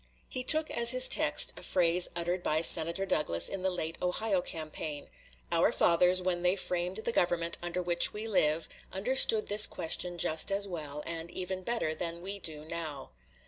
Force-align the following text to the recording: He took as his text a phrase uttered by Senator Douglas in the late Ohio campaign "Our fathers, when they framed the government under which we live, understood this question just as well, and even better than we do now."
He 0.27 0.43
took 0.43 0.71
as 0.71 0.89
his 0.89 1.07
text 1.07 1.53
a 1.55 1.61
phrase 1.61 2.09
uttered 2.15 2.41
by 2.41 2.61
Senator 2.61 3.05
Douglas 3.05 3.47
in 3.47 3.61
the 3.61 3.69
late 3.69 3.99
Ohio 4.01 4.41
campaign 4.41 5.11
"Our 5.51 5.71
fathers, 5.71 6.23
when 6.23 6.41
they 6.41 6.55
framed 6.55 6.97
the 7.05 7.11
government 7.11 7.59
under 7.61 7.83
which 7.83 8.11
we 8.11 8.27
live, 8.27 8.67
understood 8.91 9.45
this 9.45 9.67
question 9.67 10.17
just 10.17 10.51
as 10.51 10.67
well, 10.67 11.03
and 11.05 11.29
even 11.29 11.61
better 11.61 11.93
than 11.93 12.23
we 12.23 12.39
do 12.39 12.65
now." 12.65 13.11